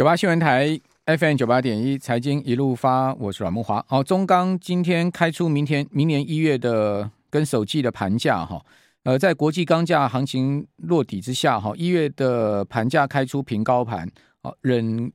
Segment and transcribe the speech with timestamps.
[0.00, 3.84] 九八新闻台 FM 九八点一财经一路发，我是阮慕华。
[3.86, 8.64] 好，中钢今天开出明天明年一月的跟首季的盘价哈，
[9.02, 14.10] 呃，在国际钢价行情落底之下哈，一月的盘价开出平高盘，
[14.42, 15.12] 好，忍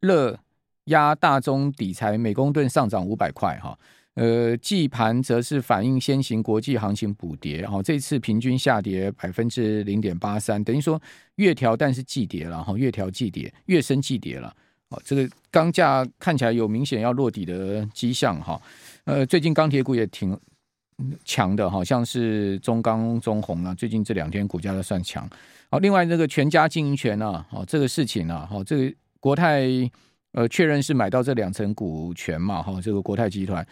[0.00, 0.38] 热
[0.84, 3.78] 压大中底材每公吨上涨五百块哈。
[4.14, 11.00] 呃，季盘则是反映先行国际行情补跌，哈，这次平均下跌百分之零点八三，等于说
[11.36, 14.54] 月调，但是季跌了，哈，月调季跌，月升季跌了，
[14.90, 18.60] 哦，这个钢价看起来有明显要落底的迹象，哈，
[19.04, 20.38] 呃，最近钢铁股也挺
[21.24, 25.26] 强的，好像是中钢、中红啊，最近这两天股价都算强，
[25.70, 29.66] 好，另外那个全家经营权啊，哦，这个事情啊，好，这个国泰
[30.32, 33.66] 呃确认是买到这两层股权嘛，哈，这个国泰集团。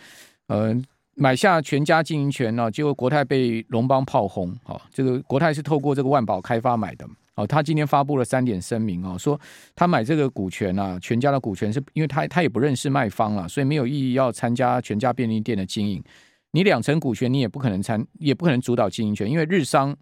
[0.47, 0.75] 呃，
[1.15, 4.57] 买下全家经营权呢，结果国泰被龙邦炮轰。
[4.63, 7.07] 好，这个国泰是透过这个万宝开发买的。
[7.37, 9.41] 哦，他今天发布了三点声明哦，说
[9.75, 16.03] 他买这个股权啊，全家的股权是因为他他也不认识卖方了，所以没有意义要参加全家便利店的经营。
[16.51, 19.97] 你两层股权，你也不可能参，也不可能主导经营权，因为日商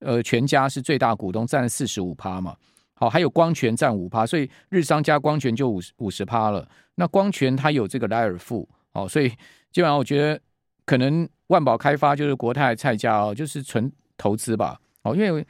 [0.00, 2.56] 呃全家是最大股东，占了四十五趴嘛。
[3.02, 6.68] 好，还有光泉占五趴，所以日商加光泉就五十五十趴了。
[6.94, 9.32] 那光泉它有这个莱尔富，哦，所以。
[9.72, 10.38] 基本上我觉得
[10.84, 14.78] 可能万宝开发就是国泰蔡家哦，就是纯投资吧。
[15.02, 15.42] 哦，因为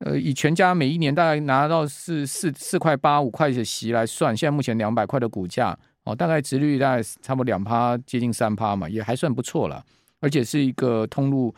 [0.00, 9.82] 呃以全家每一年大概拿到四四四块八五块的息来算，现在目前两百块的股价哦，大概殖率大概差不多两趴，接近三趴嘛，也还算不错了。
[10.20, 11.54] 而且是一个通路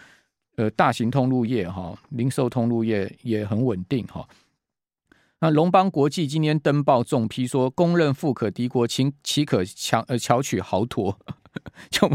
[0.55, 4.25] 呃大型通路业哈，零售通路业也很稳定哈。
[5.43, 11.19] 那龙邦国际今天登报重批说，公认富可敌国，岂岂可强呃巧取豪夺。
[11.91, 12.09] 就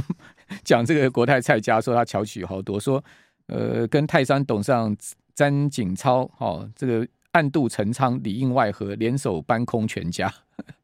[0.64, 3.04] 讲这个国泰蔡家说他巧取豪夺，说
[3.48, 4.96] 呃跟泰山董事长
[5.36, 10.34] 詹景超哦，这个暗度陈仓里应外合联手搬空全家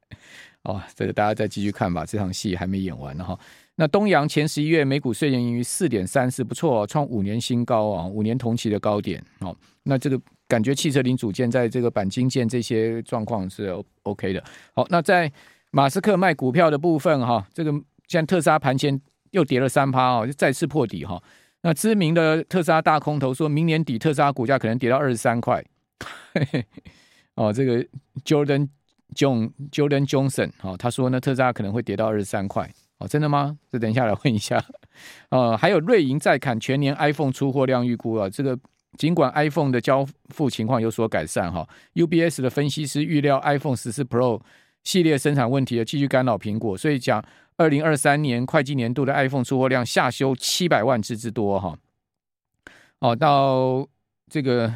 [0.63, 3.39] 哦，这个大家再继续看吧，这场戏还没演完呢哈。
[3.75, 9.55] 那东阳前十一月每股税前盈余四点三四，不错，创五年新高啊，五年同期的高点哦。
[9.83, 14.43] 那这个感觉汽车零组件在这个钣金件这些状况是 OK 的。
[14.73, 15.31] 好，那在
[15.71, 17.73] 马斯克卖股票的部分哈，这个。
[18.05, 19.01] 现在特斯拉盘前
[19.31, 21.19] 又跌了三趴哦，就再次破底哈。
[21.61, 25.63] 那知名的特斯拉大空头说，明年底特斯拉股价可能跌到二十三块。
[27.35, 27.83] 哦，这个
[28.25, 28.67] Jordan
[29.15, 32.69] John Jordan Johnson 哦，他说呢，特斯拉可能会跌到二十三块。
[32.99, 33.57] 哦，真的吗？
[33.71, 34.63] 这等一下来问一下。
[35.29, 38.29] 呃，还有瑞银再砍全年 iPhone 出货量预估啊。
[38.29, 38.59] 这个
[38.97, 44.41] 尽管 iPhone 的交付情况有所改善哈，UBS 的分析师预料 iPhone 十四 Pro
[44.83, 47.23] 系列生产问题的继续干扰苹果，所以讲。
[47.55, 51.77] 二零二三年会计年度的 iPhone 出货量下修七百万只之多哈，
[52.97, 53.87] 哦，到
[54.27, 54.73] 这个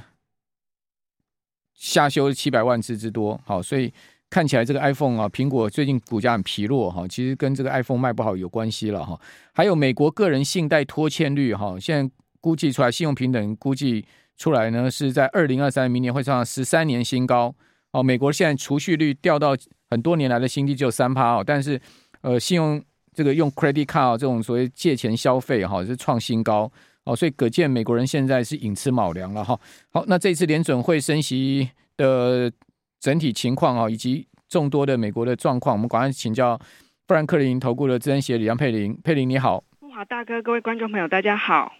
[1.73, 3.91] 下修七百万只之多，好，所以
[4.29, 9.19] 看起来这个 iPhone 啊，苹果最近股价很疲弱哈，其实跟这个 iPhone 卖不好有关系了哈。
[9.53, 12.13] 还有美国个人信贷拖欠率哈，现在
[12.47, 14.05] 估计出来，信用评等估计
[14.37, 17.53] 出来呢，是在二零二三明年会上十三年新高
[17.91, 18.01] 哦。
[18.01, 19.53] 美国现在储蓄率掉到
[19.89, 21.81] 很多年来的新低，只有三趴哦，但是。
[22.21, 26.69] 呃，信用这个用 credit card 这种所谓借钱消费哈，是创新高
[27.05, 29.57] 哦，所以可见美国人现在是寅吃卯粮了哈。
[29.91, 32.51] 好，那这次联准会升息的
[32.99, 36.59] 整体情况啊，以及众多的美国的状况，我们赶快请教
[37.07, 38.99] 富兰克林投顾的资深协理杨佩玲。
[39.03, 39.63] 佩玲你好，
[39.95, 41.71] 好大哥，各位观众朋友大家好。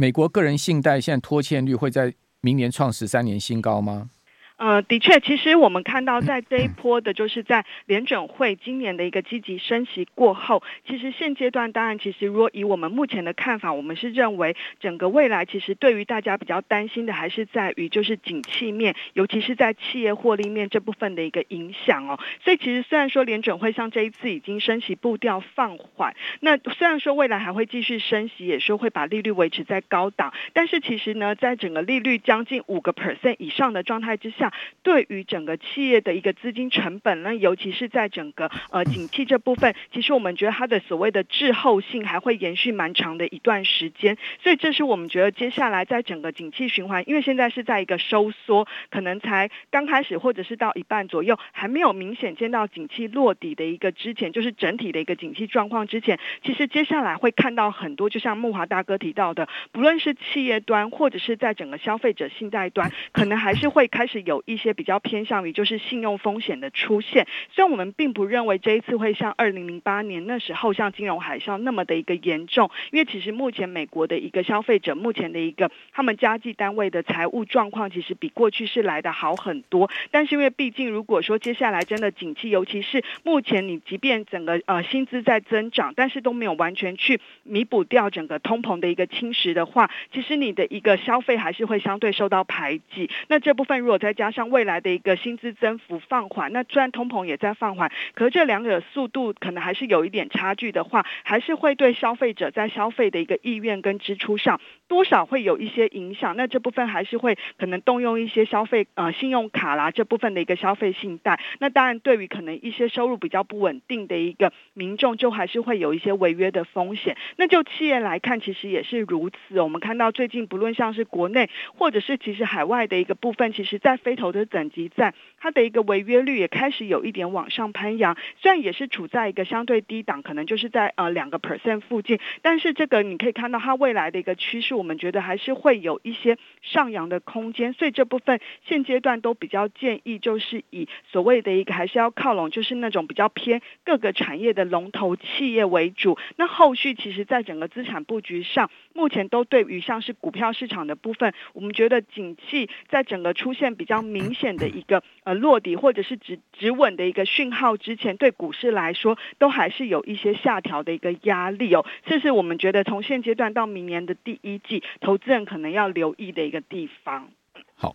[0.00, 4.10] 美国个人信贷现在拖欠率会在明年创十三年新高吗？
[4.58, 22.18] 呃，的确，其实我们看到在这一波的，就是在联准会今年的一个积极升息过后，其实现阶段当然，其实如果以我们目前的看法，我们是认为整个未来其实对于大家比较担心的，还是在于就是景气面，尤其是在企业获利面这部分的一个影响哦。
[22.42, 34.47] 所以其实虽然说联准会像这一次已经升息步调放缓，那虽然说未来还会继续升息，也是会把利率维持在高档，但是其实呢，在整个利率将近五个 percent 以上的状态之下。
[34.82, 64.37] 对于整个企业的一个资金成本呢，尤其是在整个呃景气这部分，其实我们觉得它的所谓的滞后性还会延续蛮长的一段时间，所以这是我们觉得接下来在整个景气循环，因为现在是在一个收缩，可能才刚开始或者是到一半左右，还没有明显见到景气落底的一个之前，就是整体的一个景气状况之前，其实接下来会看到很多，就像木华大哥提到的，不论是企业端或者是在整个消费者信贷端，可能还是会开始有。
[64.46, 67.26] 一些比较偏向于就是信用风险的出现。
[67.52, 79.90] 虽然我们并不认为这一次会像二零零八年那时候像金融海啸那么的一个严重，因为其实目前美国的一个消费者目前的一个他们家计单位的财务状况其实比过去是来得好很多。
[80.10, 93.10] 但是因为毕竟如果说接下来真的景气，尤其是目前你即便整个呃薪资在增长，但是都没有完全去弥补掉整个通膨的一个侵蚀的话，其实你的一个消费还是会相对受到排挤。
[93.28, 106.36] 那这部分如果再加上未来的一个薪资增幅放缓，那虽然通膨也在放缓，可是这两者速度可能还是有一点差距的话，还是会对消费者在消费的一个意愿跟支出上多少会有一些影响。
[106.36, 111.40] 那这部分还是会可能动用一些消费呃信用卡啦这部分的一个消费信贷。
[111.58, 117.16] 那当然对于可能一些收入比较不稳定的一个民众，就还是会有一些违约的风险。
[117.36, 119.60] 那就企业来看，其实也是如此。
[119.60, 128.16] 我们看到最近不论像是国内或者是其实海外的一个部分，其实在非投的等级在它的一个违约率也开始有一点往上攀扬。
[128.36, 137.72] 虽然也是处在一个相对低档，可能就是在呃两个 percent 附近，但是这个你可以看到它未来的一个趋势，我们觉得还是会有一些上扬的空间。
[137.72, 146.18] 所以这部分现阶段都比较建议，就是以所谓的一个还是要靠拢，就是那种比较偏各个产业的龙头企业为主。
[146.36, 161.86] 那后续其实在整个资产布局上，目前都对于像是股票市场的部分，我们觉得景气在整个出现比较明显的一个呃落底或者是止止稳的一个讯号之前，对股市来说都还是有一些下调的一个压力哦。
[162.06, 167.30] 这是我们觉得从现阶段到明年的第一季，投资人可能要留意的一个地方。
[167.76, 167.94] 好。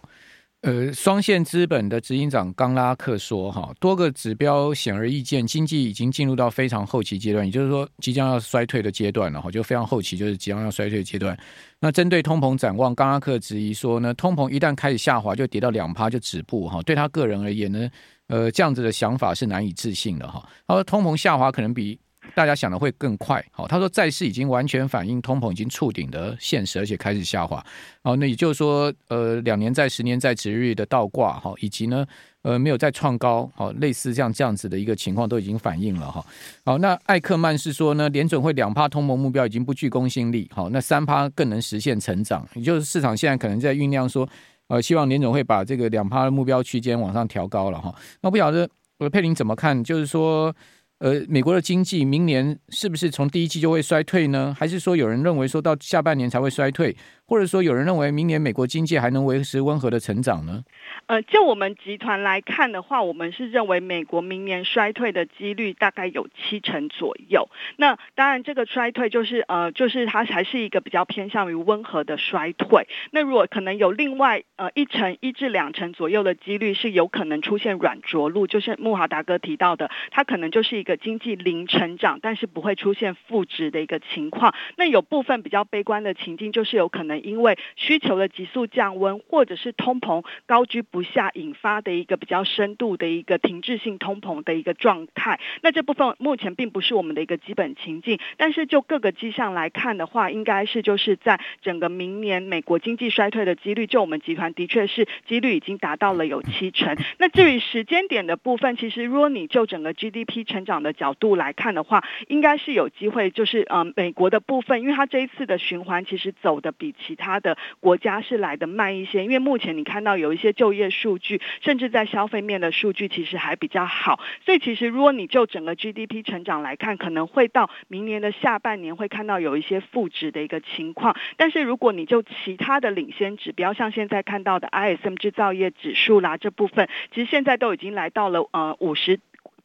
[0.63, 9.42] 呃，双线资本的执行长冈拉克说：“哈，多个指标显而易见，经济已经进入到非常后期阶段，也就是说，即将要衰退的阶段了。
[9.42, 11.38] 哈，就非常后期，就是即将要衰退的阶段。
[11.81, 16.69] 那针对通膨展望，冈拉克质疑说呢，通膨一旦开始下滑，就跌到两趴就止步。
[16.69, 17.89] 哈，对他个人而言呢，
[18.27, 20.25] 呃，这样子的想法是难以置信的。
[20.25, 22.00] 哈，他说，通膨下滑可能比。”
[22.35, 27.63] 大家想的会更快，好，他说债市已经完全反映通膨已经触顶的现实，而且开始下滑，
[28.03, 32.06] 好，那也就是说，呃，两年债、十年债殖利率的倒挂，哈，以及呢，
[32.41, 36.25] 呃，没有再创高，好，类似这样这样子的一个情况都已经反映了，哈，
[36.65, 44.27] 好，那艾克曼是说呢，联准会两趴通膨目标已经不具公信力，好，那三趴更能实现成长，也就是市场现在可能在酝酿说，
[44.69, 48.68] 呃，希望联准会把这个两趴的目标区间往上调高了，哈，那不晓得
[49.12, 50.51] 佩林怎么看，就是说。
[50.99, 54.55] 呃，美国的经济明年是不是从第一季就会衰退呢？
[54.57, 56.95] 还是说有人认为说到下半年才会衰退？
[57.33, 60.63] 或者说，有人认为明年美国经济还能维持温和的成长呢？
[61.07, 67.50] 呃，就我们集团来看的话，我们是认为美国明年衰退的几率大概有七成左右。
[67.77, 72.88] 那当然，这个衰退就是呃，就是它还是一个比较偏向于温和的衰退。
[73.09, 84.53] 那如果可能有另外呃一成一至两成左右的几率是有可能出现软着陆，就是穆哈达哥提到的，它可能就是一个经济零成长，但是不会出现负值的一个情况。
[84.77, 87.22] 那有部分比较悲观的情境，就是有可能。
[87.23, 106.95] 因为需求的急速降温，或者是通膨高居不下引发的一个比较深度的一个停滞性通膨的一个状态，那这部分目前并不是我们的一个基本情境，但是就各个迹象来看的话，应该是就是在整个明年美国经济衰退的几率，就我们集团的确是几率已经达到了有七成。
[107.17, 139.19] 那至于时间点的部分，其实如果你就整个 GDP 成长的角度来看的话，应该是有机会，就是呃美国的部分，因为它这一次的循环其实走的比其他的国家是来的慢一些，因为目前你看到有一些就业数据，甚至在消费面的数据其实还比较好，所以其实如果你就整个 GDP 成长来看，可能会到明年的下半年会看到有一些负值的一个情况，但是如果你就其他的领先指标，像现在看到的 ISM 制造业指数啦这部分，其实现在都已经来到了呃五十。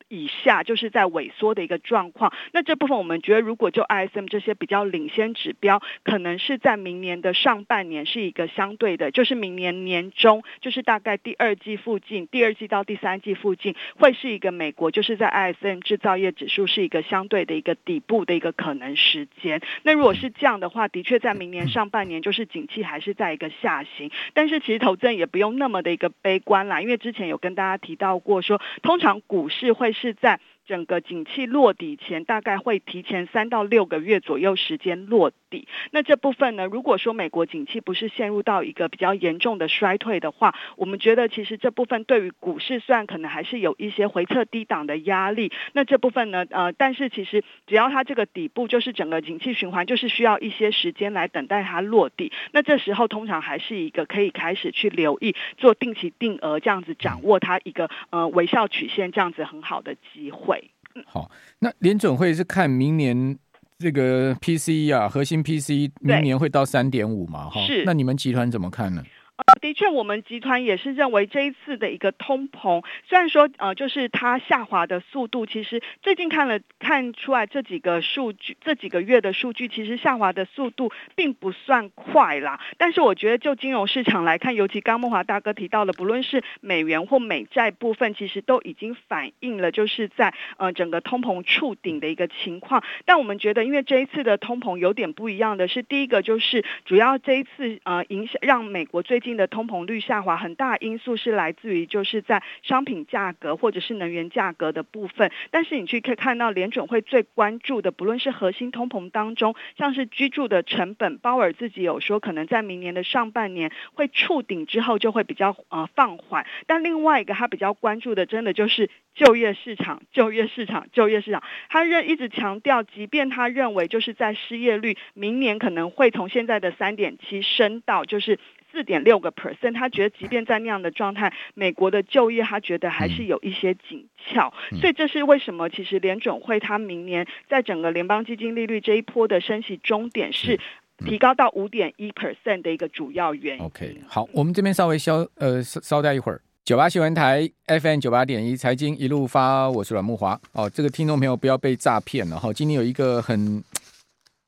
[0.09, 2.33] 以下就是在萎缩的一个状况。
[2.53, 19.61] 那这部分我们觉得，如果就 ISM 这些比较领先指标，可能是在明年的上半年是一个相对的，就是明年年中，就是大概第二季附近，第二季到第三季附近，会是一个美国就是在 ISM 制造业指数是一个相对的一个底部的一个可能时间。
[19.83, 29.93] 那如果是这样的话，的确在明年上半年就是景气还是在一个下行，但是其实投资人也不用那么的一个悲观啦，因为之前有跟大家提到过说，通常股市会。
[30.00, 35.66] 是在整个景气落底前，大概会提前三到六个月左右时间落底。
[35.92, 52.30] 那这部分呢，如果说美国景气不是陷入到一个比较严重的衰退的话，我们觉得其实这部分对于股市虽然可能还是有一些回测低档的压力，那这部分呢，呃，但是其实只要它这个底部就是整个景气循环，就是需要一些时间来等待它落地。
[52.52, 60.58] 那这时候通常还是一个可以开始去留意做定期定额这样子掌握它一个呃微笑曲线这样子很好的机会。
[60.95, 63.38] 嗯，好，那联准会是看明年。
[63.80, 67.49] 这个 PCE 啊，核心 PCE 明年会到三点五嘛？
[67.49, 67.85] 哈，是。
[67.85, 69.00] 那你们集团怎么看呢？
[69.38, 82.59] 呃，的确，我们集团也是认为这一次的一个通膨，虽然说呃，就是它下滑的速度，其实最近看了看出来这几个数据，这几个月的数据，其实下滑的速度并不算快啦。
[82.78, 92.83] 但是我觉得就金融市场来看，尤其刚梦华大哥提到的，不论是美元或美债部分，其实都已经反映了就是在呃整个通膨触顶的一个情况。
[93.04, 99.27] 但我们觉得，因为这一次的通膨有点不一样的是，第一个就是主要这一次呃影响让美国最近。
[99.37, 105.30] 的通膨率下滑，很大因素是来自于就是在商品价格或者是能源价格的部分。
[105.50, 116.47] 但是你去可以看到联准会最关注的，不论是核心通膨当中，像是居住的成本，鲍尔自己有说，可能在明年的上半年会触顶之后就会比较呃放缓。
[116.66, 121.42] 但另外一个他比较关注的，真的就是就业市场，就业市场，就业市场。
[121.68, 128.38] 他认一直强调，即便他认为就是在失业率明年可能会从现在的三点七升到就是。
[128.78, 135.68] 四点六个 percent，他觉得即便在那样的状态，美国的就业他觉得还是有一些紧俏，所以这是为什么？
[135.68, 140.61] 其实联准会他明年在整个联邦基金利率这一波的升息终点是
[140.99, 143.64] 提高到五点一 percent 的一个主要原因。
[143.64, 150.40] OK，好，我们这边稍微稍呃稍稍待一会儿，九八新闻台 FM 九八点一财经一路发，我是阮木华。
[150.52, 153.61] 哦，这个听众朋友不要被诈骗了哈，今天有一个很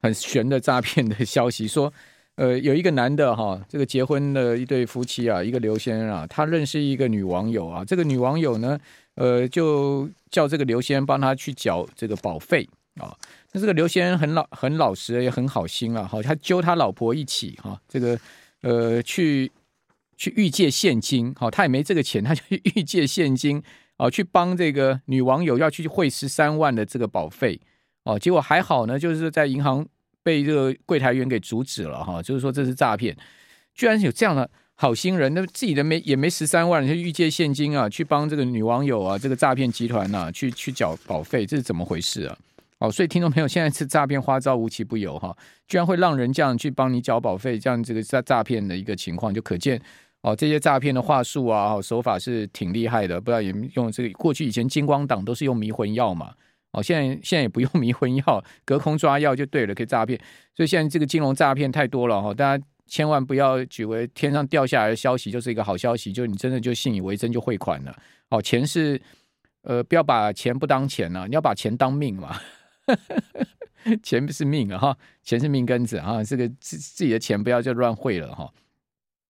[0.01, 1.93] 很悬的诈骗的消息说。
[2.41, 8.81] 呃，有一个男的哈，这个结婚的一对夫妻啊，一个刘先生啊，他认识一个女网友啊，这个女网友呢，
[9.17, 12.67] 呃，就叫这个刘先生帮他去缴这个保费
[12.99, 13.15] 啊。
[13.53, 18.19] 那这个刘先生很老很老实，也很好心啊，好，他揪他老婆一起哈，这个
[18.63, 19.53] 呃去
[20.17, 23.63] 去预借现金，好，他也没这个钱，他就预 借现金
[23.99, 27.61] 啊，去帮这个女网友要去汇十三万的这个保费
[28.05, 29.87] 哦，结果还好呢，就是在银行。
[30.23, 33.17] 被这个柜台员给阻止了哈，就是说这是诈骗，
[33.75, 42.37] 居然有这样的好心人，那自己的没也没十三万，就预借现金啊，去帮这个女网友啊，这个诈骗集团呐、去去缴保费，这是怎么回事啊？
[42.79, 45.37] 哦，所以听众朋友，现在是诈骗花招无奇不有哈，
[45.69, 49.81] 居然会让人这样去帮你缴保费，这样这个诈诈骗的一个情况，就可见
[50.23, 56.33] 哦，这些诈骗的话术啊，手法是挺厉害的，不知道有用这个过去以前金光党都是用迷魂药嘛。
[56.73, 60.19] 哦，现在现在也不用 迷魂药，隔空抓药就对了，可以诈骗。
[60.55, 67.97] 所以现在这个金融诈骗太多了哈，大家千万不要举为天上掉下来的消息就是一个好消息，就你真的就信以为真就汇款了。
[68.29, 69.01] 哦，钱是
[69.63, 72.37] 呃，不要把钱不当钱啊，你要把钱当命嘛。
[74.03, 78.49] 钱不是命啊哈，钱是命根子啊，这个自自己的钱不要就乱汇了哈。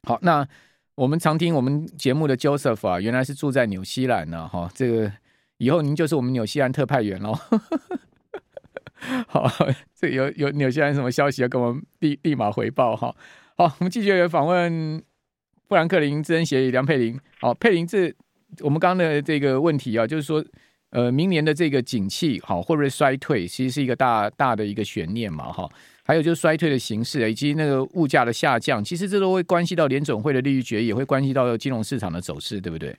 [0.06, 0.46] 好，那
[0.94, 5.10] 我们常听我们节目的 Joseph 啊，原来是住在纽西兰呢哈，这个。
[5.60, 7.38] 以后您就是我们纽西兰特派员喽。
[9.28, 9.46] 好，
[9.94, 13.14] 这有有纽西兰什么消息要跟我们立立马回报哈。
[13.56, 15.02] 好，我们继续访问
[15.68, 17.20] 富兰克林资深协议梁佩玲。
[17.40, 18.10] 好，佩玲，这
[18.60, 20.42] 我们刚刚的这个问题啊，就是说，
[20.90, 25.68] 呃，明年的这个景气好会不会衰退，其实是一个大大的一个悬念嘛哈。
[26.02, 32.96] 还有就是衰退的形势以及那个物价的下降，其实这都会关系到联准会的利率决议，也会关系到金融市场的走势，对不对？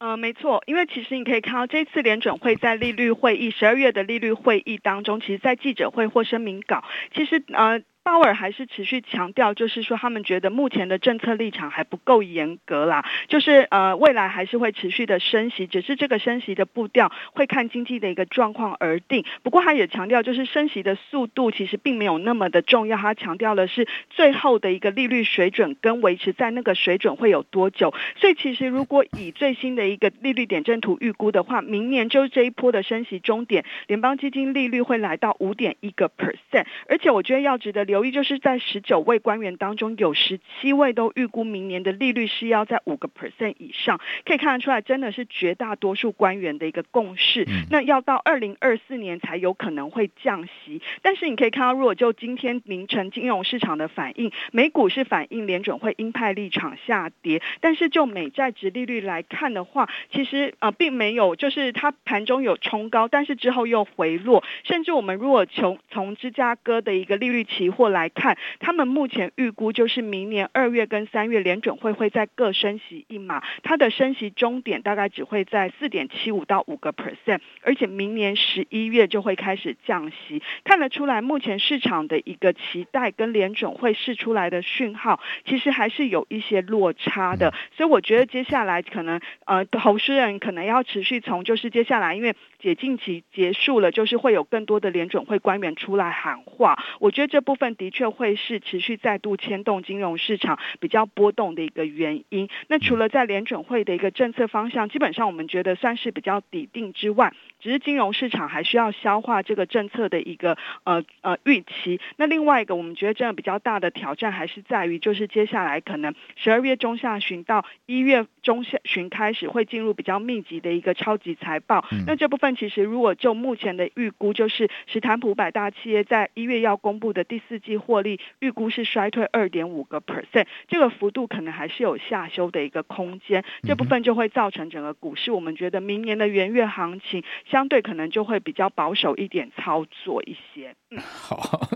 [0.00, 6.82] 对，呃，没错，因为其实你可以看到，这次联准会在利率会议十二月的利率会议当中，其实，在记者会或声明稿，
[7.14, 7.82] 其实呃。
[8.04, 19.24] 鲍尔还是持续强调，就是说他们觉得目前的政策立场还不够严格啦，就是呃未来还是会持续的升息，只是这个升息的步调会看经济的一个状况而定。
[19.42, 27.94] 不过他也强调，就是升息的速度其实并没有那么的重要，他强调的是最后的一个利率水准跟维持在那个水准会有多久。
[28.20, 38.04] 所以其实如果以最新的一个利率点阵图预估的话，明年就是这一波的升息终点，联邦基金利率会来到五点一个 percent，而且我觉得要值得留。
[38.04, 47.44] 留意，就是在十九位官员当中，有十七位都预估明年的利率是要在五个 percent 以上，可以看得出来，真的是绝大多数官员的一个共识。
[47.44, 102.48] 嗯、那要到二零二四年才有可能会降息，但是你可以看到，如果就今天凌晨金融市场的反应，美股是反映联准会鹰派立场下跌，但是就美债值利率来看的话，其实呃并没有，就是它盘中有冲高，但是之后又回落，甚至我们如果从从芝加哥的一个利率期货来看，他们目前预估就是明年二月跟三月联准会会在各升息一码，它的升息终点大概只会在四点七五到五个 percent，而且明年十一月就会开始降息，看得出来目前市场的一个期待跟联准会释出来的讯号，其实还是有一些落差的，所以我觉得接下来可能呃投资人可能要持续从就是接下来因为解禁期结束了，就是会有更多的联准会官员出来喊话，我觉得这部分的确会是持续再度牵动金融市场比较波动的一个原因。
[102.68, 112.00] 那除了在联准会的一个政策方向，基本上我们觉得算是比较底定之外，只是金融市场还需要消化这个政策的一个呃呃预期。
[112.16, 121.84] 那另外一个我们觉得真的比较大的挑战还是在于，就是接下来可能十二月中下旬到一月中下旬开始会进入比较密集的一个超级财报。
[122.06, 133.44] 那这部分其实如果就目前的预估，就是史坦普五百大企业在一月要公布的第四季获利预估是衰退二点五个 percent，这个幅度可能还是有下修的一个空间。
[133.62, 140.74] 这部分就会造成整个股市，我们觉得明年的元月行情相对可能就会比较保守一点操作一些。
[140.90, 141.68] 嗯， 好，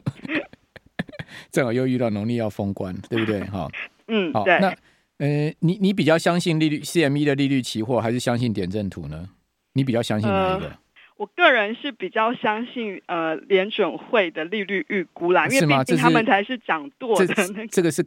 [1.50, 3.40] 正好又遇到农历要封关，对不对？
[3.44, 3.68] 哈，
[4.08, 4.58] 嗯，好，对。
[4.60, 4.74] 那
[5.18, 9.28] 呃，你你比较相信利率 CME 的利率期货，还是相信点阵图呢？
[9.72, 10.66] 你比较相信哪一个？
[10.66, 10.78] 呃
[11.18, 17.66] 我个人是比较相信呃联准会的利率预估啦，因为毕竟他们才是掌舵的那个。
[17.66, 18.06] 这个是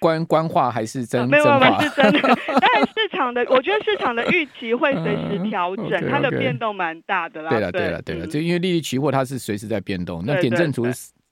[0.00, 1.28] 官官话还是真？
[1.28, 2.20] 没有没有是真的。
[2.46, 7.50] 但市场的，我觉得市场的预期会随时调整，嗯、okay, okay 它的变动蛮大的啦。
[7.50, 10.84] 对了对了对了，就、嗯、因为利率期货它是随时在变动，那点阵图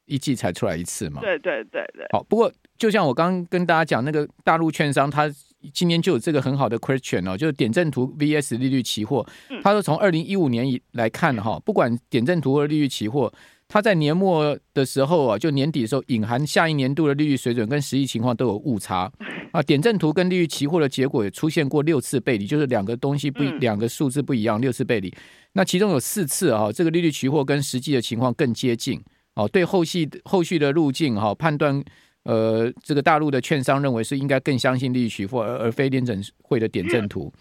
[0.04, 1.21] 一季才出来一次嘛。
[1.21, 2.06] 对对对对。
[2.12, 5.28] 好，不过就像我刚刚跟大家讲，那个大陆券商它。
[5.73, 9.26] 今年就有这个很好的 question 哦，就是点阵图 VS 利率期货。
[9.62, 13.32] 他说从二零一五年以来看哈，不管点阵图和利率期货，
[13.68, 19.11] 它在年末的时候啊，就年底的时候，隐含下一年度的利率水准跟实际情况都有误差
[19.52, 19.62] 啊。
[19.62, 25.12] 点阵图跟利率期货的结果也出现过六次背离，就是两个东西不两个数字不一样，六次背离。
[25.52, 29.00] 那其中有四次啊，这个利率期货跟实际的情况更接近
[29.35, 29.49] 哦。
[29.49, 31.82] 对后续后续的路径哈判断。
[32.26, 37.33] 呃，这个大陆的券商认为是应该更相信利率期货，而而非联准会的点阵图。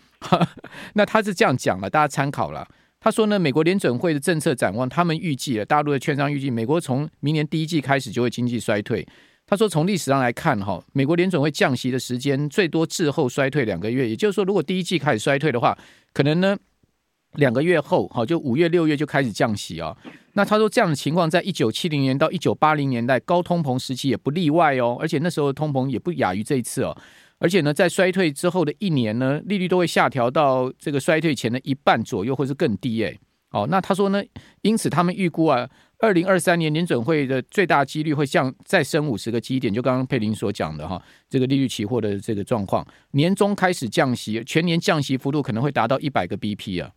[0.93, 2.67] 那他是这样讲了，大家参考了。
[2.99, 9.05] 他说呢，美国联准会的政策展望，他们预计了大陆的券商预计，美国从明年第一季开始就会经济衰退。
[9.45, 15.77] 他说，从历史上来看，哈，美国联准会降息的时间最多滞后衰退两个月，也就是说，如果第一季开始衰退的话，
[16.13, 16.57] 可能呢。
[17.35, 19.95] 两个月后，好，就五月、六月就开始降息啊。
[20.33, 24.97] 那他说这样的情况，在一九七零年到一九八零年代高通膨时期也不例外哦。
[24.99, 26.95] 而且那时候通膨也不亚于这一次哦。
[27.37, 33.19] 而且呢，在衰退之后的一年呢，利率都会下调到这个衰退前的一半左右，或是更低诶。
[33.51, 34.21] 哦，那他说呢，
[34.61, 46.91] 因此他们预估啊，二零二三年联准会的最大几率会降再升五十个基点，就刚刚佩林所讲的哈，这个利率期货的这个状况，年中开始降息，全年降息幅度可能会达到一百个 BP 啊。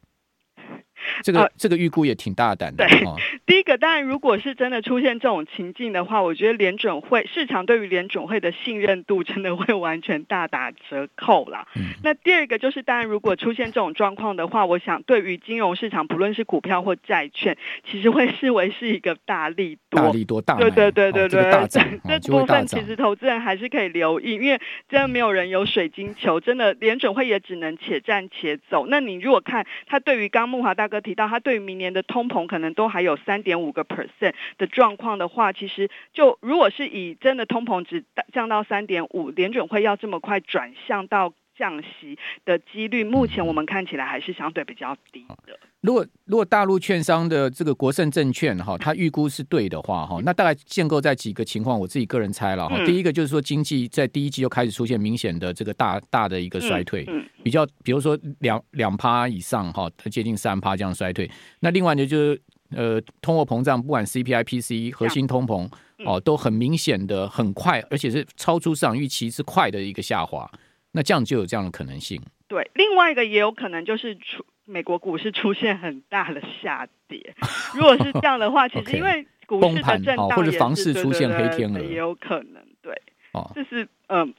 [1.23, 2.87] 这个、呃、这个预估也挺大胆的。
[2.87, 11.67] 对，哦、 第一个当然，如果是真的出现这种情境的话，我觉得联准会市场对于联准会的信任度真的会完全大打折扣啦。
[11.77, 17.57] 嗯、那第二个就是，当然如果出现这种状况的话，我想对于金融市场，不论是股票或债券，
[17.91, 19.88] 其实会视为是一个大利多。
[19.91, 20.57] 大力多大。
[20.57, 21.51] 对对对对对。
[21.53, 21.81] 哦、这，
[22.21, 28.87] 这部分其实投资人还是可以留意，因为真的没有人有水晶球，真的联准会也只能且战且走。
[28.87, 30.99] 那你如果看他对于刚木华大哥。
[31.09, 45.59] 提到他对于明年的通膨可能都还有三点五个 percent 的状况的话，其实就如果是以真的通膨值降到三点五，联准会要这么快转向到降息的几率，目前我们看起来还是相对比较低的。
[45.81, 52.77] 如果如果大陆券商的这个国盛证券哈，它预估是对的话哈，那大概建构在几个情况，我自己个人猜了哈。
[52.79, 61.31] 嗯、第一个就是说，经济在第一季就开始出现明显的这个大大的一个衰退，嗯嗯、比较比如说两两趴以上哈，它接近三趴这样衰退。
[61.61, 62.41] 那另外呢，就是
[62.71, 65.71] 呃，通货膨胀，不管 CPI、PCE 核心通膨
[66.05, 70.51] 哦，都很明显的很快，而且是超出市场预期是快的一个下滑。
[70.99, 72.21] 那这样就有这样的可能性。
[72.49, 77.37] 对，另外一个也有可能就是出美国股市出现很大的下跌。
[77.73, 82.61] 如果是这样的话， 其实因为崩盘哦，或者房市出现黑天鹅，也有可能。
[82.83, 83.01] 对，
[83.33, 84.35] 哦，这是嗯，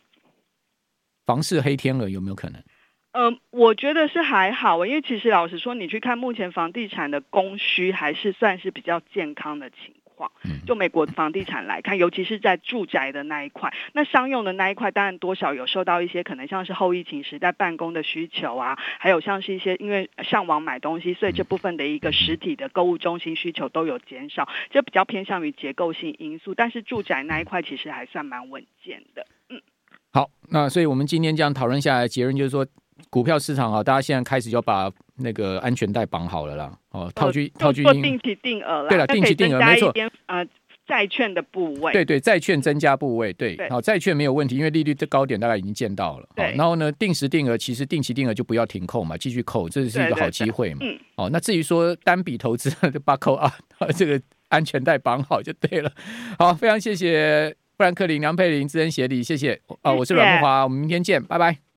[1.26, 2.62] 房市黑天鹅有没有可能？
[3.13, 10.29] 嗯，我觉得是还好，因为其实老实说，你去看目前房地产的供需还是算是比较健康的情况。
[10.67, 26.53] 就美国房地产来看，尤其是在住宅的那一块，那商用的那一块，当然多少有受到一些可能像是后疫情时代办公的需求啊，还有像是一些因为上网买东西，所以这部分的一个实体的购物中心需求都有减少，就比较偏向于结构性因素。
[26.53, 29.25] 但是住宅那一块其实还算蛮稳健的。
[29.49, 29.62] 嗯，
[30.12, 32.67] 好，那所以我们今天这样讨论下来，结论就是说。
[33.10, 36.71] 股票市场啊，大家现在开始就把那个安全带绑好了啦。
[36.91, 38.89] 哦，套句套句，做定期定额了。
[38.89, 39.93] 对了，定期定额没错。
[40.27, 40.45] 呃，
[40.88, 41.93] 债券的部位。
[41.93, 43.55] 对对，债券增加部位，对。
[43.69, 46.27] 好，债券没有问题，因为利率的高点大概已经见到了。
[46.36, 46.55] 对。
[46.58, 50.79] 然后呢，定时定额，其实定期定额就不要停扣嘛，继续扣，这是一个好机会嘛。
[50.82, 50.97] 嗯。
[51.15, 53.53] 哦，那至于说单笔投资就把扣啊，
[53.95, 55.91] 这个安全带绑好就对了。
[56.39, 59.62] 好，非常谢谢富兰克林梁佩玲资深协理，谢谢。
[59.84, 61.60] 啊，我是阮木华，我们明天见，拜拜。